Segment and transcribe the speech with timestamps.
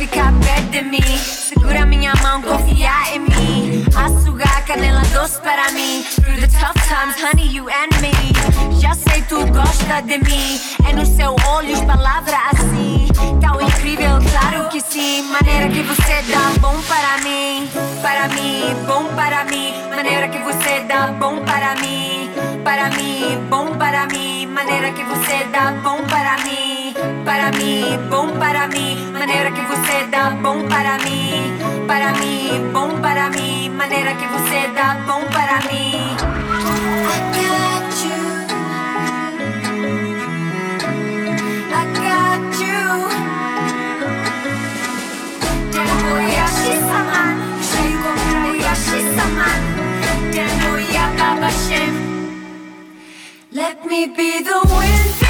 [0.00, 1.18] ficar perto de mim.
[1.18, 3.84] Segura minha mão, confia em mim.
[3.94, 6.02] Açúcar, canela doce para mim.
[6.14, 8.80] Through the tough times, honey, you and me.
[8.80, 10.58] Já sei tu gosta de mim.
[10.88, 13.08] É no seu olhos palavra assim.
[13.42, 15.22] Tão incrível, claro que sim.
[15.30, 17.68] Maneira que você dá bom para mim.
[18.00, 19.74] Para mim, bom para mim.
[19.94, 22.30] Maneira que você dá bom para mim.
[22.64, 24.46] Para mim, bom para mim.
[24.46, 26.69] Maneira que você dá bom para mim
[27.24, 33.00] para mim, bom para mim, maneira que você dá bom para mim, para mim, bom
[33.00, 36.16] para mim, maneira que você dá bom para mim.
[37.02, 38.20] I got you.
[41.72, 42.90] I got you.
[53.52, 55.29] Let me be the wind.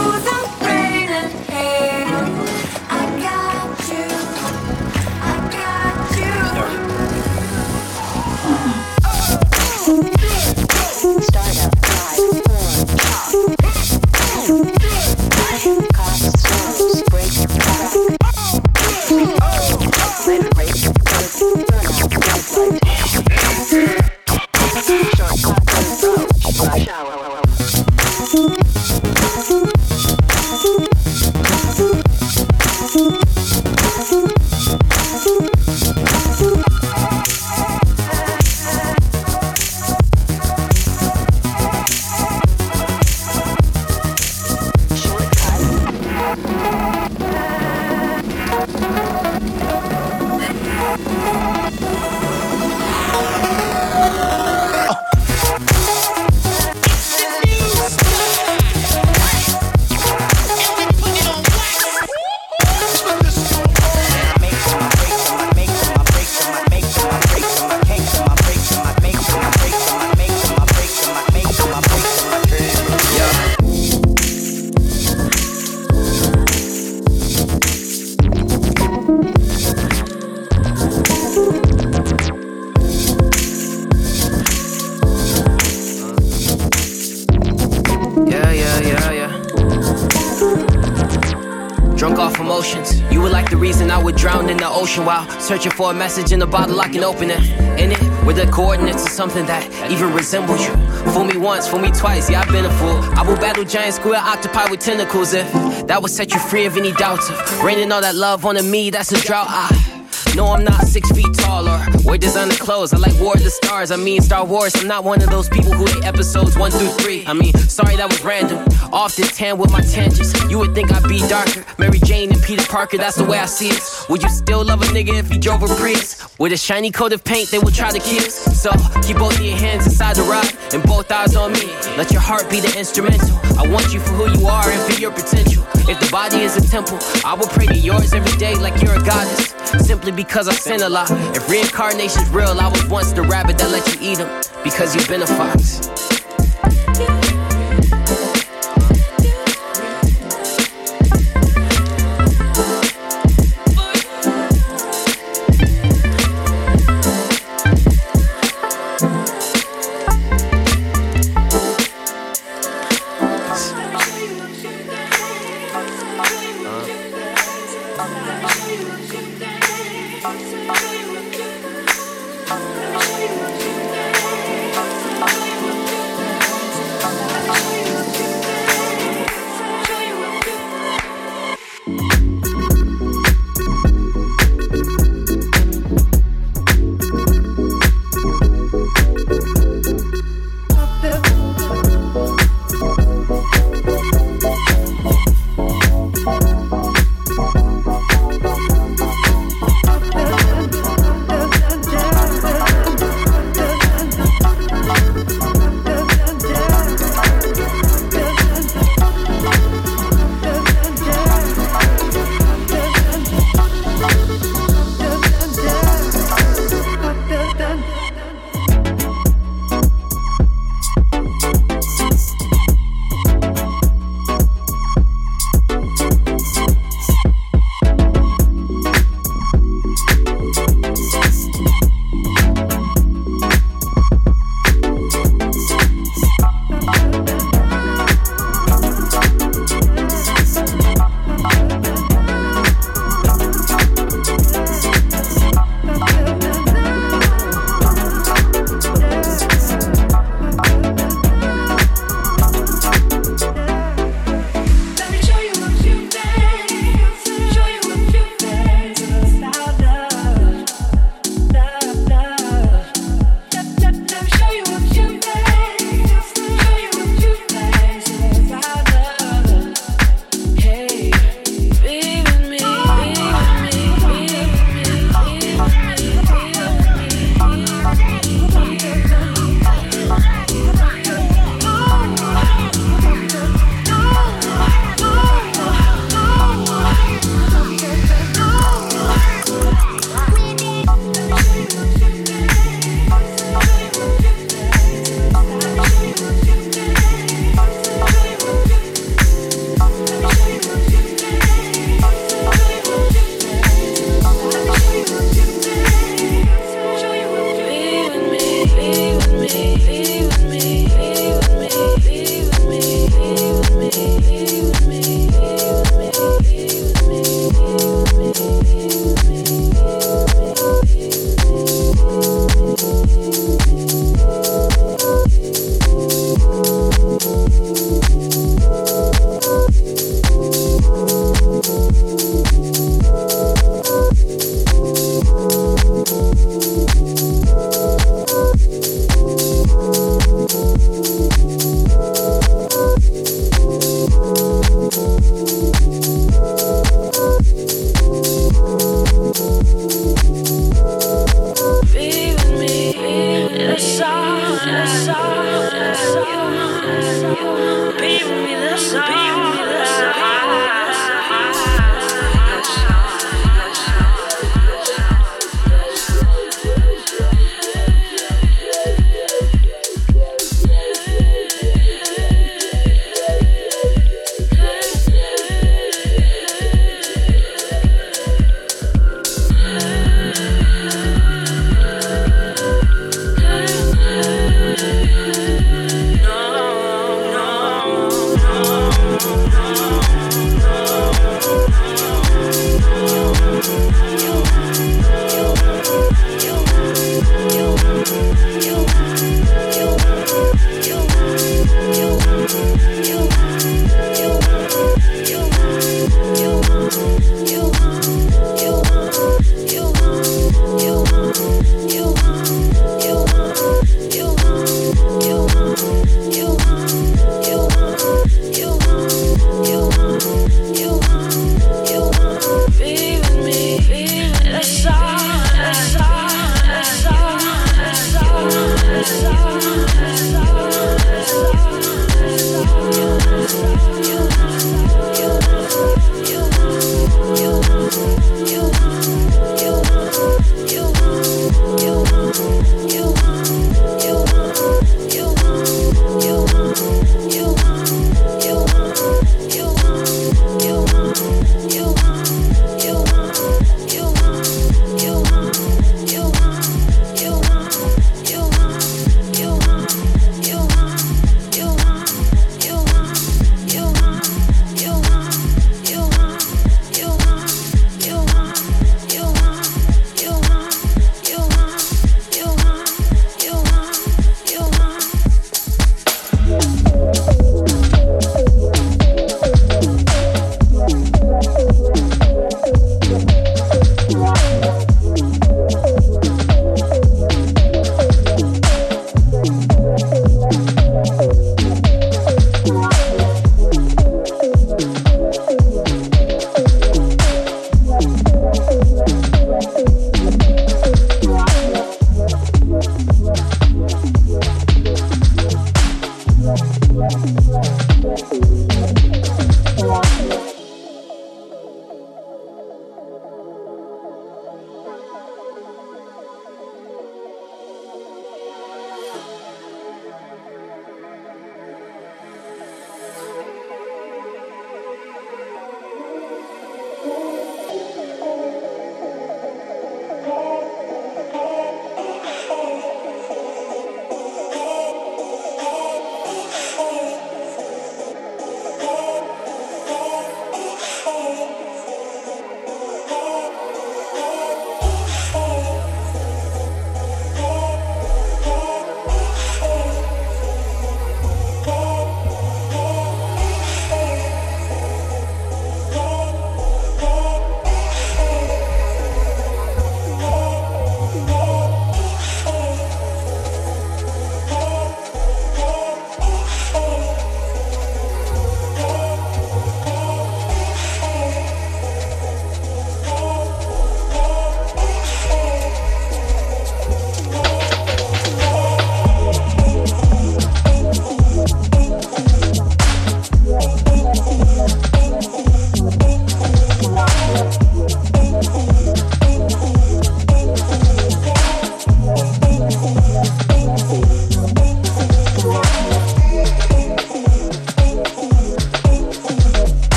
[94.91, 97.39] ocean while searching for a message in a bottle I can open it.
[97.79, 100.73] In it, with the coordinates of something that even resembles you.
[101.13, 102.99] Fool me once, fool me twice, yeah, I've been a fool.
[103.17, 105.51] I will battle giant square octopi with tentacles if
[105.87, 107.29] that would set you free of any doubts.
[107.29, 109.47] If raining all that love onto me, that's a drought.
[109.49, 109.91] I
[110.35, 112.93] no, I'm not six feet tall or Wear designer clothes.
[112.93, 113.91] I like War of the Stars.
[113.91, 114.73] I mean Star Wars.
[114.75, 117.25] I'm not one of those people who hate episodes one through three.
[117.27, 118.57] I mean, sorry that was random.
[118.93, 120.33] Off the tan with my tangents.
[120.49, 121.65] You would think I'd be darker.
[121.77, 122.97] Mary Jane and Peter Parker.
[122.97, 123.81] That's the way I see it.
[124.11, 126.37] Would you still love a nigga if he drove a Prius?
[126.37, 128.35] With a shiny coat of paint, they would try to kiss.
[128.61, 128.69] So
[129.03, 131.67] keep both of your hands inside the rock and both eyes on me.
[131.95, 133.39] Let your heart be the instrumental.
[133.57, 135.63] I want you for who you are and for your potential.
[135.87, 138.95] If the body is a temple, I will pray to yours every day like you're
[138.95, 139.55] a goddess.
[139.87, 141.09] Simply because I sin a lot.
[141.33, 144.27] If reincarnation's real, I was once the rabbit that let you eat him
[144.61, 146.20] because you've been a fox.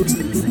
[0.00, 0.49] Absolutely.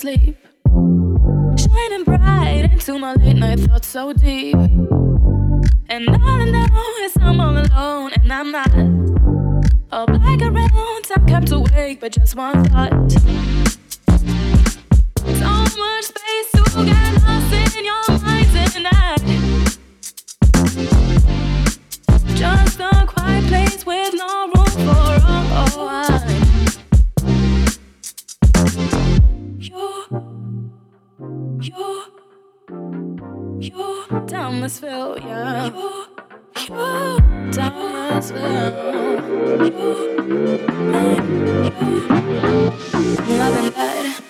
[0.00, 0.36] Asleep.
[1.58, 4.54] Shining bright into my late night thoughts so deep.
[5.90, 6.66] And all I know
[7.02, 8.72] is I'm all alone and I'm not.
[9.92, 12.92] All black around, I'm kept awake, but just one thought.
[35.18, 35.66] Yeah.
[36.68, 37.18] You,
[37.52, 38.76] Thomasville.
[39.64, 40.68] You, you,
[43.38, 44.29] loving that.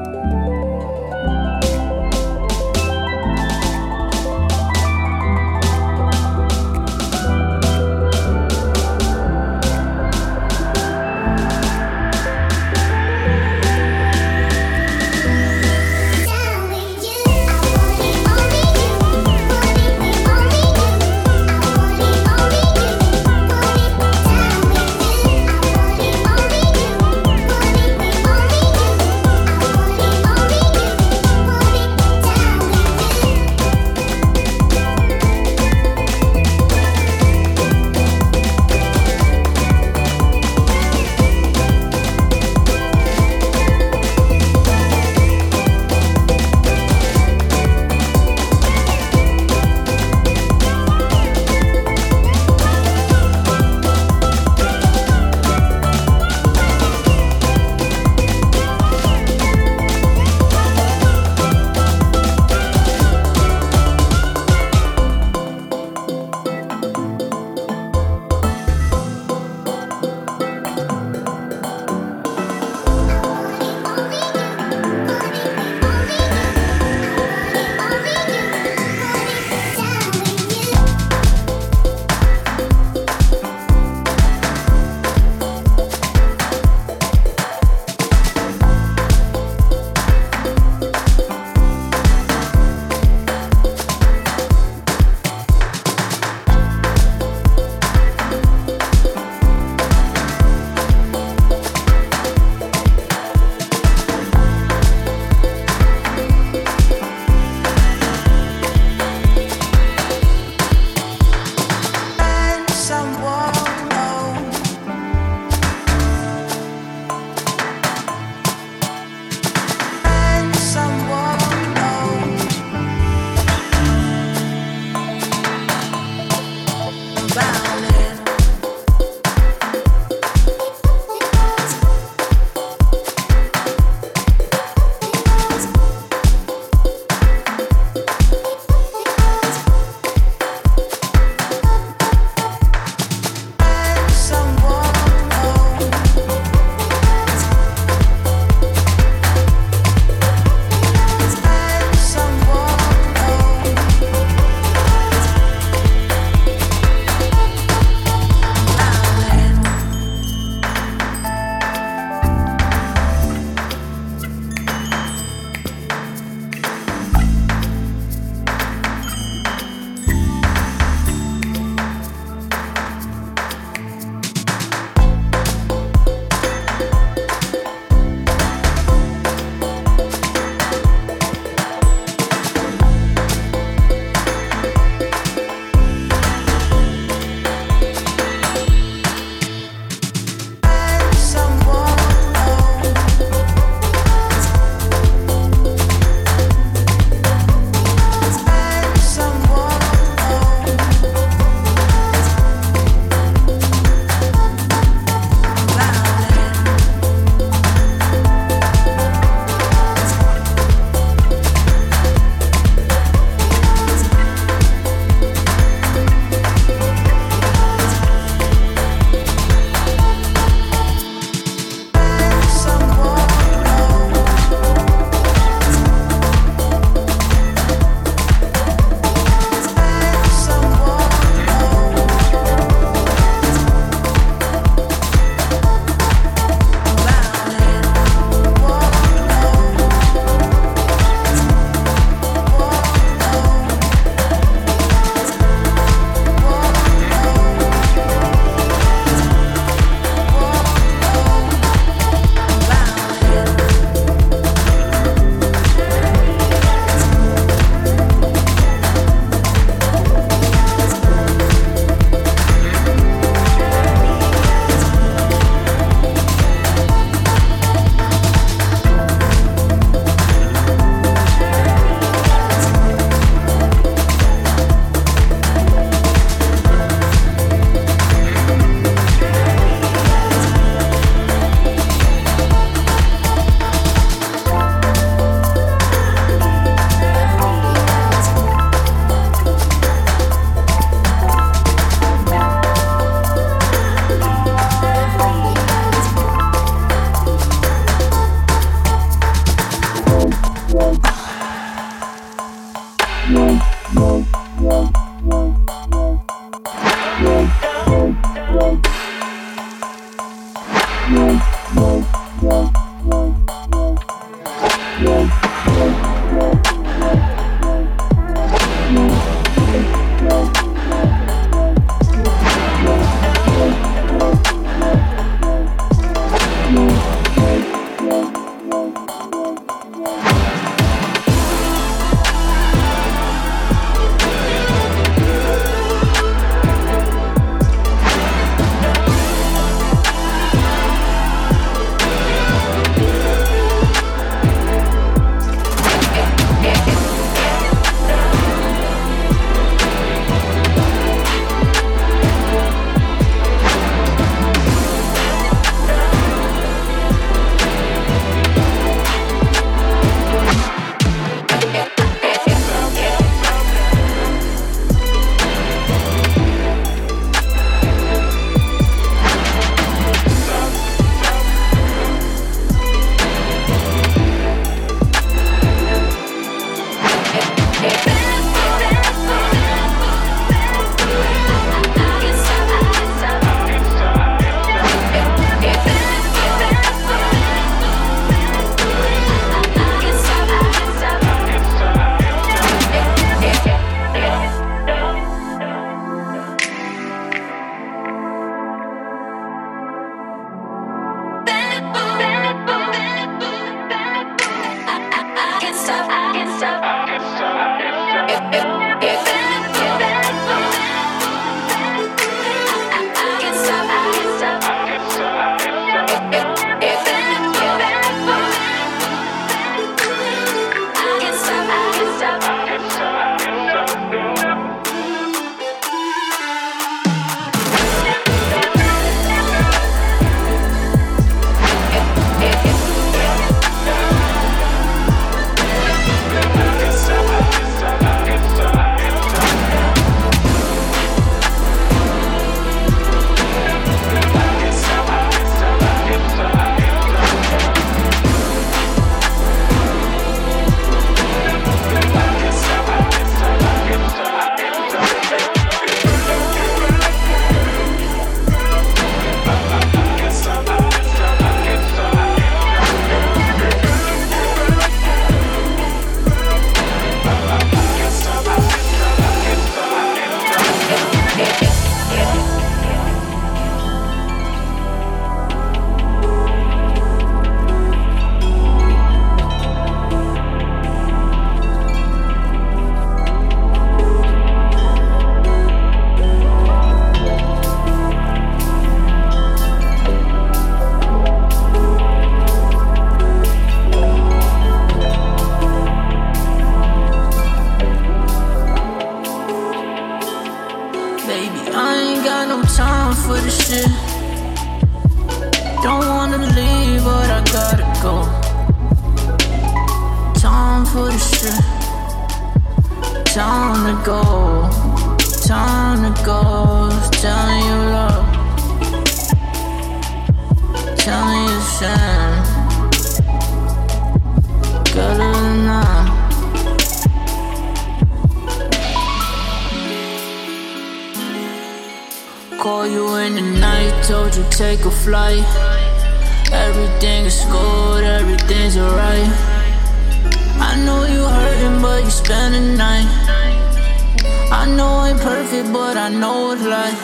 [544.75, 546.95] know ain't perfect, but I know it's like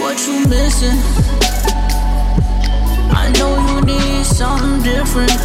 [0.00, 0.98] what you missing.
[3.14, 5.38] I know you need something different.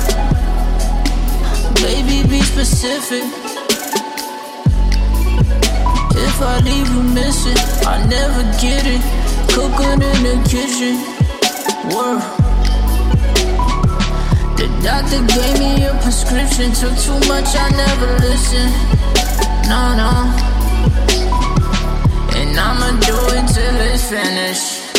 [1.81, 3.23] Baby, be specific.
[6.27, 9.01] If I leave you missing, I never get it.
[9.53, 10.95] Cooking in the kitchen,
[11.95, 12.23] work.
[14.57, 18.73] The doctor gave me a prescription, took too much, I never listened.
[19.69, 20.58] No, no.
[22.49, 24.89] And I'ma do it till it's finished.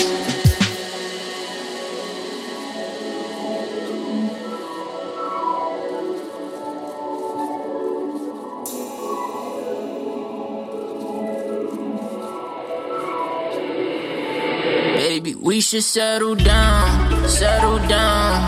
[14.95, 18.47] Baby, we should settle down, settle down.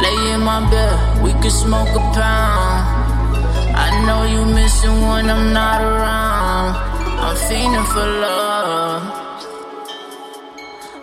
[0.00, 3.00] Lay in my bed, we could smoke a pound.
[3.74, 6.89] I know you missing when I'm not around.
[7.30, 9.02] I'm feeling for love.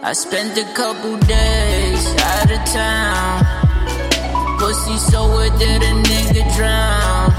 [0.04, 4.60] I spent a couple days out of town.
[4.60, 7.32] Pussy so wet that a nigga drown.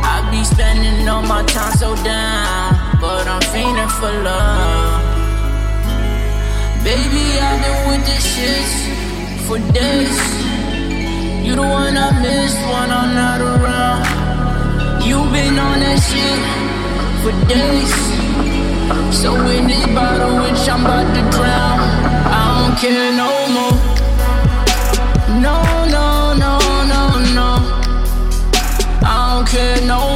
[0.00, 2.72] I be spending all my time so down,
[3.02, 5.04] but I'm feeling for love.
[6.88, 8.74] Baby, I've been with the shits
[9.44, 10.16] for days.
[11.44, 15.04] You the one I miss when I'm not around.
[15.04, 16.73] You been on that shit
[17.24, 17.94] for days.
[19.10, 21.80] So in this bottle, which I'm about to drown,
[22.28, 23.76] I don't care no more.
[25.40, 25.56] No,
[25.96, 26.58] no, no,
[26.92, 27.02] no,
[27.38, 27.50] no.
[29.02, 30.13] I don't care no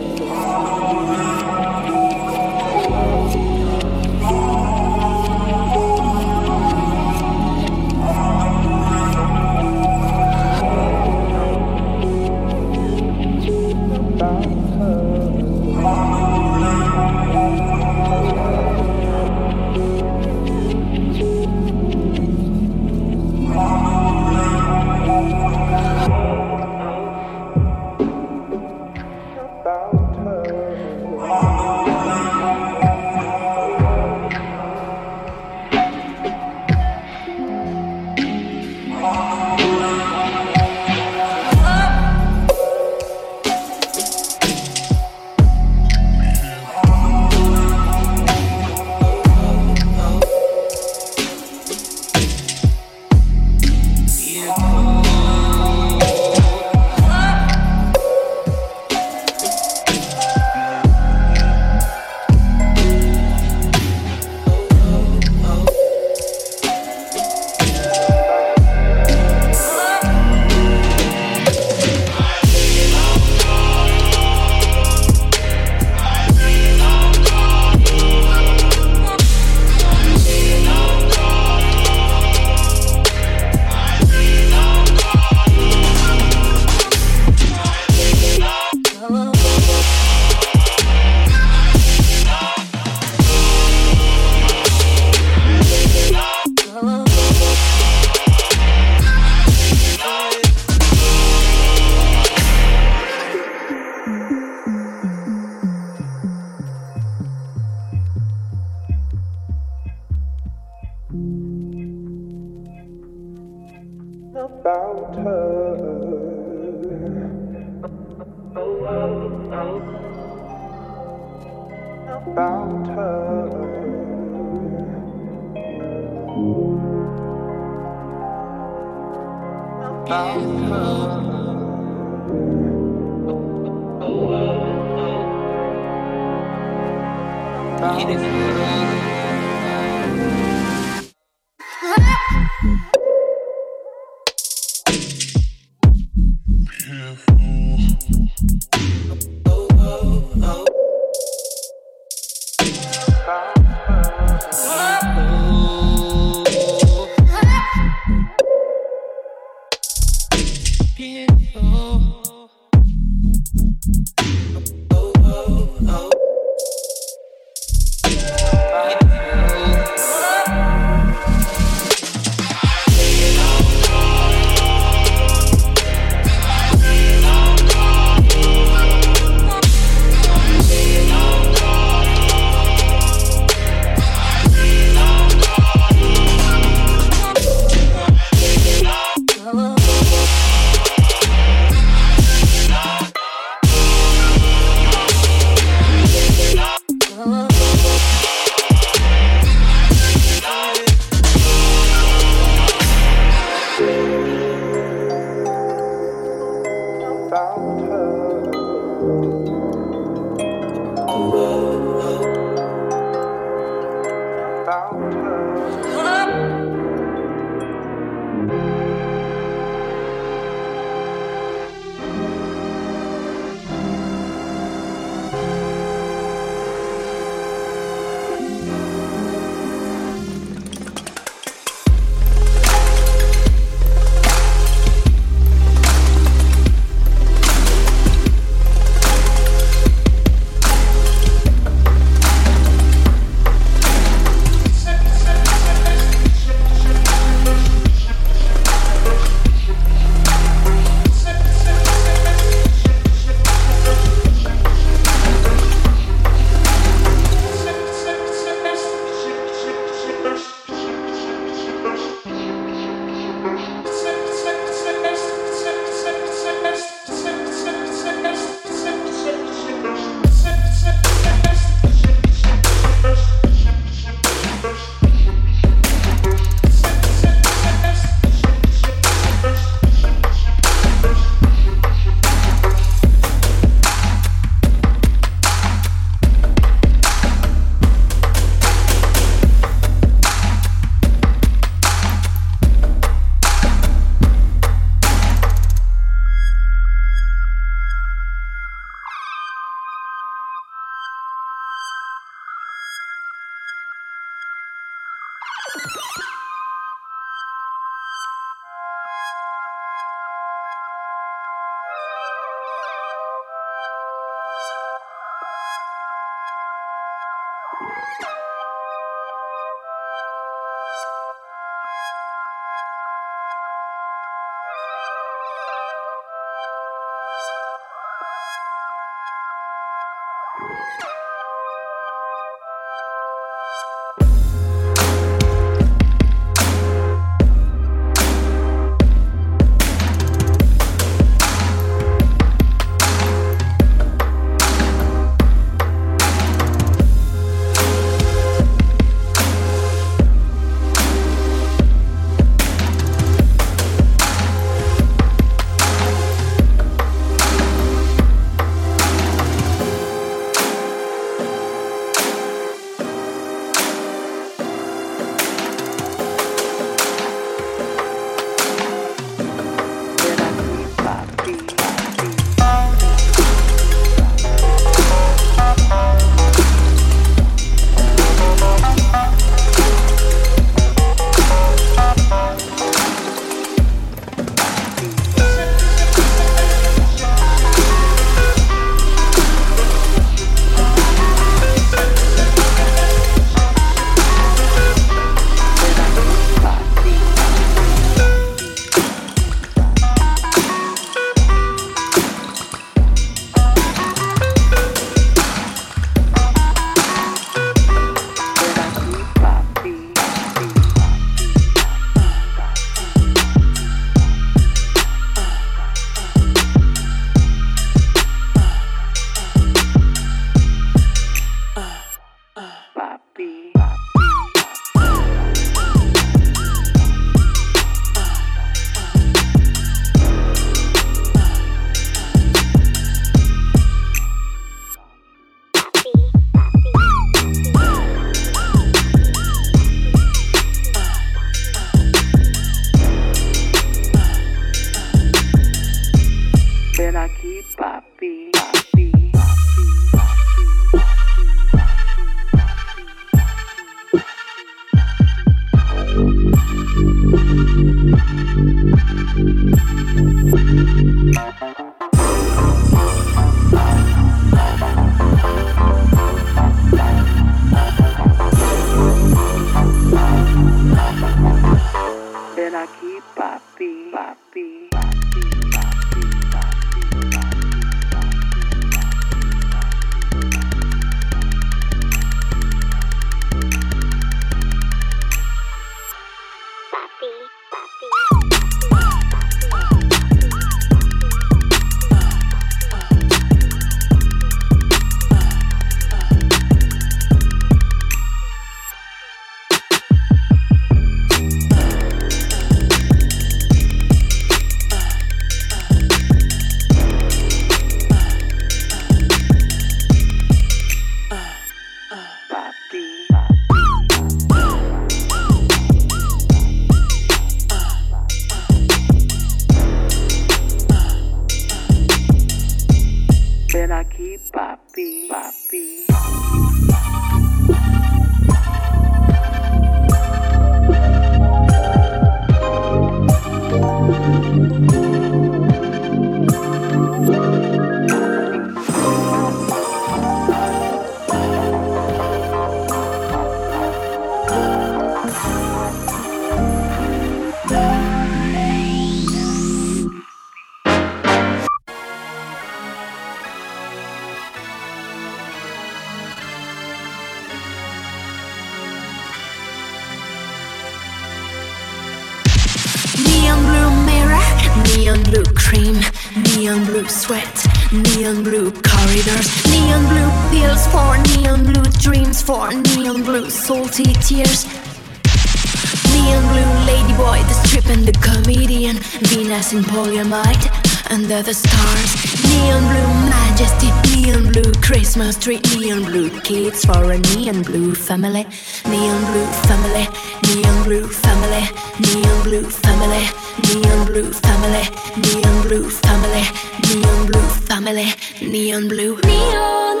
[579.70, 580.64] In polyamide,
[581.10, 582.10] under the stars.
[582.48, 588.46] Neon blue majesty, neon blue Christmas tree, neon blue kids for a neon blue family.
[588.86, 590.08] Neon blue family,
[590.48, 591.68] neon blue family,
[592.00, 593.28] neon blue family,
[593.60, 594.88] neon blue family,
[595.20, 596.44] neon blue family,
[596.88, 598.08] neon blue family,
[598.40, 599.20] neon blue.
[599.20, 600.00] Neon.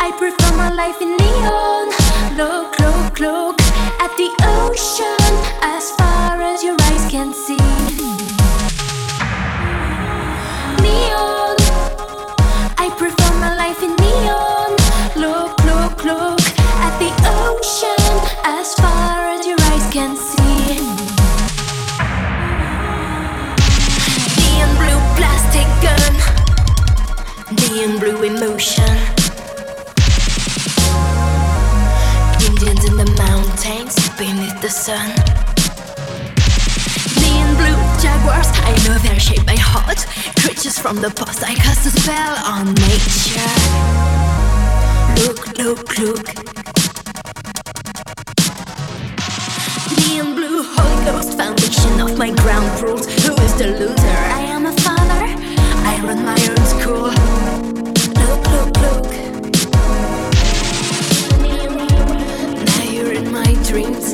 [0.00, 1.88] I prefer my life in neon.
[2.36, 3.60] Look, look, look
[4.04, 6.13] at the ocean as far
[34.74, 35.14] beneath
[37.14, 40.04] the blue jaguars, I know they're shaped by heart.
[40.42, 43.54] Creatures from the past, I cast a spell on nature.
[45.22, 46.26] Look, look, look.
[49.96, 53.06] Neon blue Holy Ghost, foundation of my ground rules.
[53.24, 54.18] Who is the loser?
[54.34, 55.24] I am a father.
[55.86, 57.12] I run my own school.
[58.18, 59.06] Look, look, look.
[62.66, 64.13] Now you're in my dreams.